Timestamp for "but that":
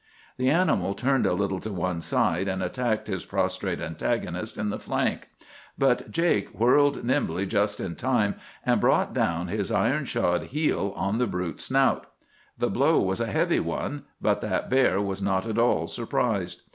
14.19-14.71